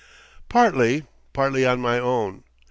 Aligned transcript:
"Partly; 0.49 1.03
partly 1.31 1.63
on 1.63 1.79
my 1.79 1.99
own. 1.99 2.43